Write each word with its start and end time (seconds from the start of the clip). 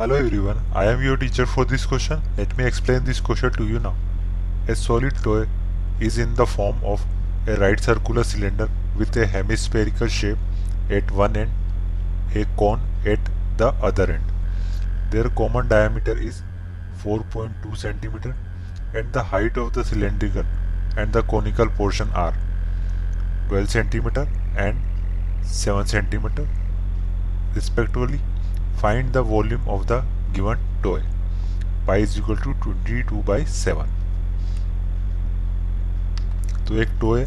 Hello 0.00 0.14
everyone, 0.16 0.60
I 0.72 0.86
am 0.86 1.02
your 1.04 1.18
teacher 1.18 1.44
for 1.44 1.66
this 1.66 1.84
question. 1.84 2.22
Let 2.38 2.56
me 2.56 2.64
explain 2.64 3.04
this 3.04 3.20
question 3.20 3.50
to 3.52 3.66
you 3.66 3.78
now. 3.78 3.96
A 4.66 4.74
solid 4.74 5.14
toy 5.22 5.46
is 6.00 6.16
in 6.16 6.36
the 6.36 6.46
form 6.46 6.76
of 6.82 7.04
a 7.46 7.56
right 7.56 7.78
circular 7.78 8.24
cylinder 8.24 8.70
with 8.96 9.14
a 9.18 9.26
hemispherical 9.26 10.06
shape 10.06 10.38
at 10.88 11.10
one 11.10 11.36
end, 11.36 11.50
a 12.34 12.46
cone 12.56 12.80
at 13.04 13.28
the 13.58 13.74
other 13.82 14.10
end. 14.10 14.24
Their 15.10 15.28
common 15.28 15.68
diameter 15.68 16.16
is 16.16 16.40
4.2 17.04 17.52
cm 17.84 18.34
and 18.94 19.12
the 19.12 19.24
height 19.24 19.58
of 19.58 19.74
the 19.74 19.84
cylindrical 19.84 20.46
and 20.96 21.12
the 21.12 21.22
conical 21.24 21.68
portion 21.68 22.08
are 22.14 22.34
12 23.48 23.68
cm 23.68 24.26
and 24.56 24.78
7 25.42 25.84
cm 25.84 26.48
respectively 27.54 28.20
find 28.82 29.12
the 29.12 29.22
volume 29.22 29.66
of 29.68 29.86
the 29.88 29.96
given 30.34 30.60
toy. 30.82 31.00
Pi 31.86 31.96
is 32.04 32.18
equal 32.18 32.38
to 32.44 32.52
22 32.66 33.22
by 33.30 33.38
7 33.54 33.88
तो 36.68 36.80
एक 36.82 36.88
to 37.00 37.14
है 37.16 37.24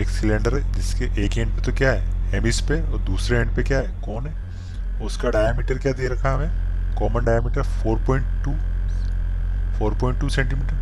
एक 0.00 0.08
cylinder 0.08 0.54
है, 0.54 0.72
जिसके 0.74 1.04
एक 1.24 1.38
and 1.38 1.52
पे 1.54 1.62
तो 1.62 1.72
क्या 1.78 1.90
है? 1.92 2.30
हेमिस 2.30 2.60
पे, 2.60 2.80
और 2.82 2.98
दूसरे 3.06 3.38
एंड 3.38 3.54
पे 3.56 3.62
क्या 3.62 3.78
है? 3.78 3.88
कौन 4.04 4.26
है? 4.26 4.32
उसका 5.06 5.30
डायमीटर 5.30 5.78
क्या 5.78 5.92
दे 5.92 6.08
रखा 6.08 6.32
हमें? 6.34 6.50
कॉमन 6.98 7.24
डायमीटर 7.24 7.62
4.2 7.82 8.54
4.2 9.78 10.30
सेंटीमीटर 10.30 10.76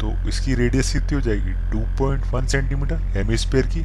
तो 0.00 0.12
इसकी 0.28 0.54
रेडियस 0.54 0.92
कितनी 0.92 1.14
हो 1.14 1.20
जाएगी? 1.20 1.52
2.1 1.72 2.46
सेंटीमीटर 2.48 2.96
हेमिस्फेयर 3.16 3.66
की, 3.76 3.82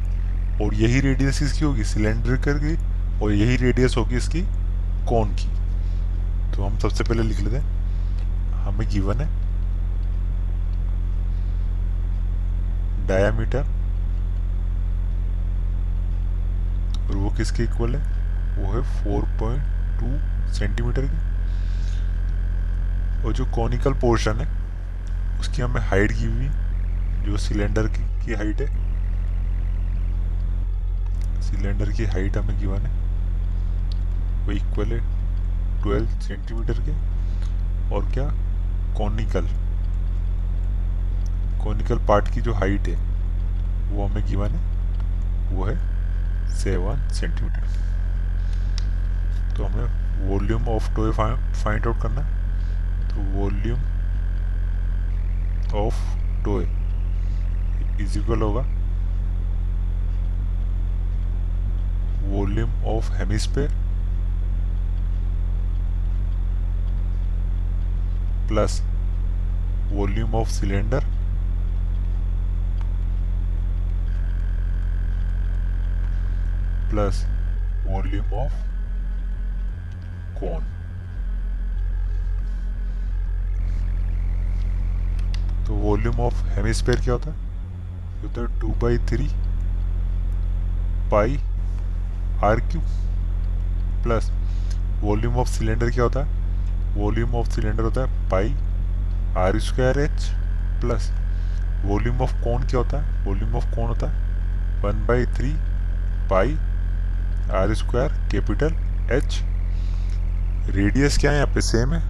और 0.64 0.74
यही 0.74 1.00
रेडियस 1.00 1.42
इसकी 1.42 1.64
होगी 1.64 1.84
सिलेंडर 1.84 2.36
की 2.46 2.76
और 3.24 3.32
यही 3.32 3.56
रेडियस 3.56 3.96
होगी 3.96 4.16
इसकी 4.16 4.42
कौन 5.08 5.28
की? 5.34 5.48
तो 6.56 6.66
हम 6.66 6.78
सबसे 6.78 7.04
पहले 7.04 7.22
लिख 7.22 7.40
लेते 7.40 7.56
हैं। 7.56 7.76
हमें 8.52 8.88
गिवन 8.88 9.20
है। 9.20 9.46
डायामीटर 13.06 13.62
और 17.08 17.16
वो 17.16 17.30
किसके 17.30 17.62
इक्वल 17.62 17.96
है? 17.96 18.16
वो 18.56 18.72
है 18.72 18.82
4.2 19.04 20.52
सेंटीमीटर 20.54 21.02
की। 21.02 21.36
और 23.24 23.32
जो 23.32 23.44
कॉनिकल 23.44 23.92
पोर्शन 23.92 24.36
है 24.36 24.48
उसकी 25.40 25.62
हमें 25.62 25.80
हाइट 25.80 26.12
की 26.12 26.24
हुई 26.24 26.48
जो 27.26 27.36
सिलेंडर 27.36 27.88
की, 27.88 28.26
की 28.26 28.34
हाइट 28.34 28.60
है। 28.60 28.86
सिलेंडर 31.42 31.92
की 31.92 32.04
हाइट 32.04 32.36
हमें 32.36 32.58
गिवन 32.58 32.78
है। 32.78 33.15
वो 34.46 34.52
इक्वल 34.52 34.92
है 34.92 34.98
ट्वेल्व 35.82 36.18
सेंटीमीटर 36.20 36.80
के। 36.80 36.92
और 37.94 38.04
क्या? 38.12 38.26
कॉनिकल 38.98 39.46
कॉनिकल 41.64 41.98
पार्ट 42.08 42.28
की 42.34 42.40
जो 42.40 42.52
हाइट 42.54 42.88
है, 42.88 42.96
वो 43.88 44.06
हमें 44.06 44.24
गिवन 44.26 44.48
है, 44.48 44.60
वो 45.50 45.64
है 45.64 45.76
सेवन 46.54 47.08
सेंटीमीटर 47.10 47.74
तो 49.56 49.64
हमें 49.64 50.28
volume 50.28 50.68
of 50.68 50.94
toy 50.94 51.12
find 51.12 51.86
out 51.86 52.00
करना 52.02 52.20
है। 52.20 52.28
तो 53.08 53.16
volume 53.32 53.80
of 55.76 55.98
toy 56.44 56.64
is 58.00 58.18
equal 58.18 58.42
होगा। 58.42 58.62
Volume 62.28 62.70
of 62.86 63.12
hemisphere 63.12 63.85
plus 68.48 68.80
volume 69.92 70.34
of 70.34 70.48
cylinder 70.50 71.04
plus 76.90 77.24
volume 77.86 78.32
of 78.40 78.54
cone 80.40 80.64
तो 85.66 85.74
वॉल्यूम 85.74 86.20
ऑफ़ 86.20 86.44
हेमिस्फेयर 86.54 87.00
क्या 87.00 87.14
होता 87.14 87.30
है? 87.30 87.36
होता 88.22 88.40
है 88.40 88.60
two 88.60 88.68
by 88.82 88.98
three 89.08 89.28
pi 91.10 91.38
r 92.44 92.60
cube 92.70 92.80
plus 94.02 94.30
volume 95.02 95.36
of 95.36 95.48
cylinder 95.48 95.90
क्या 95.90 96.04
होता 96.04 96.20
है? 96.20 96.44
वॉल्यूम 96.96 97.34
ऑफ़ 97.34 97.48
सिलेंडर 97.50 97.82
होता 97.82 98.00
है 98.00 98.28
pi, 98.30 98.54
r 99.38 99.58
square 99.60 99.98
h 100.00 100.30
plus. 100.80 101.10
Volume 101.84 102.20
of 102.22 102.32
cone 102.44 102.62
क्या 102.62 102.78
होता 102.78 103.00
है? 103.00 103.24
वॉल्यूम 103.24 103.54
ऑफ़ 103.56 103.74
कौन 103.74 103.86
होता 103.88 104.06
है? 104.06 104.14
One 104.82 105.04
by 105.06 105.26
three 105.36 105.52
pi, 106.30 106.56
r 107.54 107.74
square 107.74 108.12
capital 108.32 108.74
h. 109.14 109.40
Radius 110.68 111.18
क्या 111.18 111.30
है 111.30 111.36
यहाँ 111.36 111.54
पे? 111.54 111.60
सेम 111.62 111.92
है। 111.94 112.00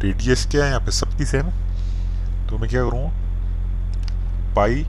रेडियस 0.00 0.46
क्या 0.50 0.64
है 0.64 0.68
यहाँ 0.68 0.80
पे? 0.80 0.90
सबकी 0.92 1.24
सेम 1.24 1.46
है। 1.46 2.48
तो 2.48 2.58
मैं 2.58 2.68
क्या 2.70 2.82
करूँगा 2.84 3.10
पाई 4.56 4.84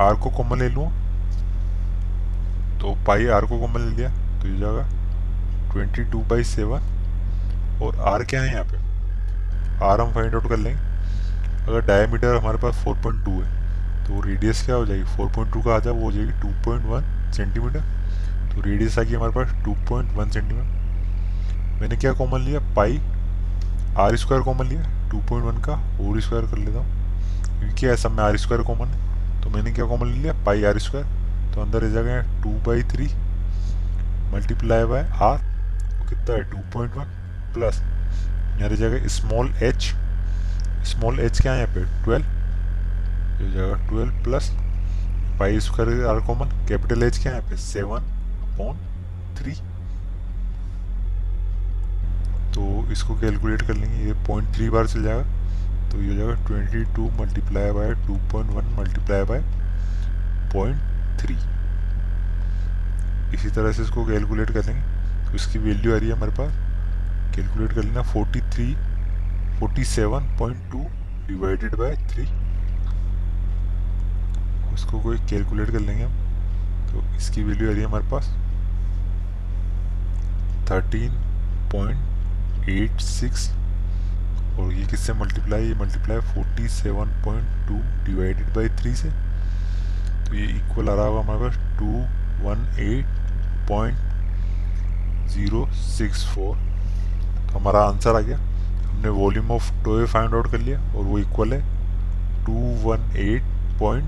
आर 0.00 0.14
को 0.14 0.30
कॉमन 0.30 0.58
ले 0.58 0.68
लूँगा 0.68 1.02
तो 2.80 2.94
पाई 3.06 3.26
आर 3.26 3.44
को 3.46 3.58
कॉमन 3.58 3.80
ले 3.80 3.96
लिया। 3.96 4.08
तो 4.40 4.48
ये 4.48 4.58
जाएगा 4.58 4.82
ट्वेंटी 5.72 6.04
टू 6.04 6.18
बाई 6.30 6.44
सेवन। 6.44 6.92
और 7.82 8.00
आर 8.08 8.24
क्या 8.24 8.40
है 8.42 8.52
यहाँ 8.52 8.64
पे? 8.64 8.76
आर 9.84 10.00
हम 10.00 10.12
फाइंड 10.12 10.34
आउट 10.34 10.48
कर 10.48 10.56
लेंगे। 10.56 10.80
अगर 11.64 11.80
डायमीटर 11.86 12.36
हमारे 12.36 12.58
पास 12.58 12.84
फोर 12.84 12.96
पॉइंट 13.02 13.24
टू 13.24 13.40
है 13.40 13.62
तो 14.06 14.20
रेडियस 14.22 14.64
क्या 14.64 14.74
हो 14.74 14.86
जाएगी? 14.86 15.04
फोर 15.16 15.28
पॉइंट 15.32 15.52
टू 15.52 15.62
का 15.62 15.74
आ 15.74 15.78
जाए 15.78 15.94
वो 15.94 16.04
हो 16.04 16.12
जाएगी 16.12 16.32
टू 16.40 16.48
पॉइंट 16.64 16.84
वन 16.86 17.32
सेंटीमीटर 17.32 17.80
तो 18.50 18.60
रेडियस 18.62 18.98
आ 18.98 19.02
गई 19.02 19.14
हमारे 19.14 19.32
पास 19.32 19.54
2.1 19.64 20.32
सेंटीमीटर 20.32 21.80
मैंने 21.80 21.96
क्या 21.96 22.12
कॉमन 22.12 22.40
लिया? 22.40 22.60
पाई 22.76 22.98
आर 23.98 24.16
स्क्वायर 24.16 24.42
कॉमन 24.42 24.66
लिया। 24.66 24.82
2.1 25.10 25.64
का 25.64 25.72
और 25.72 26.20
स्क्वायर 26.20 26.46
कर 26.46 26.58
लेता 26.58 26.78
हूँ। 26.78 27.02
क्योंकि 27.58 27.74
क्या 27.80 27.94
सब 27.96 28.12
में 28.12 28.22
आर 28.24 28.36
स्क्वायर 28.36 28.62
कॉमन 28.62 28.88
है 28.88 29.42
तो 29.42 29.50
मैंने 29.50 29.72
क्या 29.72 29.84
कॉमन 29.86 30.06
लिया? 30.08 30.32
पाई 30.46 30.64
आर 30.64 30.78
स्क्वायर 30.78 31.06
तो 31.54 31.62
अंदर 31.62 31.82
रह 31.82 31.90
जाएगा 31.92 32.42
two 32.42 32.50
by 32.66 32.82
three 32.92 33.06
multiply 34.32 34.84
by 34.84 35.02
r 35.22 35.38
कितना 36.08 36.34
है? 36.34 36.42
टू 36.50 36.58
पॉइंट 36.72 36.94
वन 36.96 37.20
प्लस 37.54 37.80
यहाँ 38.58 38.68
रह 38.68 38.76
जाएगा 38.76 39.08
स्मॉल 39.10 39.52
एच 39.62 39.92
स्मॉल 40.86 41.20
एच 41.20 41.40
क्या 41.40 41.52
है 41.52 41.58
यहाँ 41.58 41.74
पे? 41.74 41.84
ट्वेल्व। 42.04 42.24
हो 43.36 43.50
जाएगा 43.50 43.74
twelve 43.88 44.22
plus 44.24 44.50
pi 45.38 45.60
square 45.60 46.06
r 46.06 46.20
common, 46.26 46.48
capital 46.68 47.02
h 47.02 47.18
क्या 47.18 47.32
है 47.32 47.38
यहाँ 47.38 47.50
पे? 47.50 47.56
Seven 47.58 48.02
upon 48.44 48.76
three. 49.36 49.52
तो 52.54 52.62
इसको 52.92 53.14
कैलकुलेट 53.20 53.62
कर 53.62 53.74
लेंगे, 53.74 54.04
ये 54.06 54.12
पॉइंट 54.26 54.54
थ्री 54.54 54.68
बार 54.70 54.86
चल 54.86 55.02
जाएगा। 55.02 55.22
तो 55.90 56.02
ये 56.02 56.08
हो 56.08 56.14
जाएगा 56.16 56.34
twenty 56.46 56.84
two 56.94 57.10
multiply 57.20 57.70
by 57.72 57.94
two 58.06 58.16
point 58.32 58.50
one 58.50 58.74
multiply 58.78 59.24
by 59.24 59.40
point 60.52 60.76
three 61.20 61.34
इसी 63.34 63.50
तरह 63.50 63.72
से 63.72 63.82
इसको 63.82 64.04
कैलकुलेट 64.06 64.50
कर 64.50 64.64
लेंगे। 64.64 64.82
तो 65.26 65.34
इसकी 65.36 65.58
वैल्यू 65.58 65.94
आ 65.94 65.98
रही 65.98 66.08
है 66.08 66.14
हमारे 66.14 66.32
पास 66.32 66.52
कैलकुलेट 67.34 67.72
कर 67.72 67.82
लेना 67.82 68.02
forty 68.12 68.40
three 68.50 68.66
forty 69.58 69.84
seven 69.86 70.36
point 70.38 70.70
two 70.72 70.86
divided 71.26 71.74
by 71.76 71.96
three 72.10 72.24
उसको 74.74 75.00
कोई 75.00 75.18
कैलकुलेट 75.30 75.70
कर 75.70 75.80
लेंगे 75.80 76.04
हम 76.04 76.22
तो 76.90 77.02
इसकी 77.16 77.42
वैल्यू 77.42 77.68
आ 77.68 77.72
रही 77.72 77.80
है 77.80 77.86
हमारे 77.86 78.10
पास 78.10 78.28
थर्टीन 80.70 81.12
पॉइंट 81.72 82.68
एट 82.70 83.00
सिक्स 83.00 83.48
और 84.58 84.72
ये 84.72 84.86
किससे 84.86 85.12
मल्टीप्लाई 85.12 85.66
ये 85.66 85.74
multiply 85.74 86.20
forty 86.34 86.68
seven 86.70 87.08
point 87.24 87.68
two 87.68 87.78
divided 88.04 88.54
by 88.54 88.68
three 88.80 88.94
से। 88.96 89.08
तो 89.08 90.34
ये 90.34 90.44
इक्वल 90.56 90.88
आ 90.88 90.94
रहा 90.94 91.06
होगा 91.06 91.20
हमारे 91.20 91.48
पास 91.48 91.56
two 91.78 91.90
one 92.46 92.66
eight 92.82 93.06
point 93.68 93.98
zero 95.32 95.66
six 95.74 96.24
four 96.34 96.56
तो 97.54 97.60
हमारा 97.60 97.80
आंसर 97.88 98.16
आ 98.16 98.20
गया। 98.20 98.36
हमने 98.36 99.08
volume 99.18 99.50
of 99.52 99.70
toy 99.84 100.06
find 100.06 100.34
out 100.34 100.50
कर 100.52 100.58
लिया 100.58 100.78
और 100.94 101.04
वो 101.04 101.18
इक्वल 101.18 101.52
है 101.52 101.60
to 102.46 102.52
one 102.84 103.10
eight 103.18 103.78
point 103.80 104.04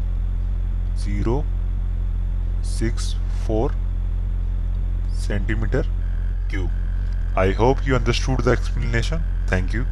zero 1.05 1.43
six 2.69 3.15
four 3.47 3.73
centimetre 5.27 5.87
cube 6.51 7.39
I 7.39 7.55
hope 7.55 7.87
you 7.87 7.97
understood 7.97 8.43
the 8.45 8.49
explanation 8.49 9.23
thank 9.53 9.75
you 9.75 9.83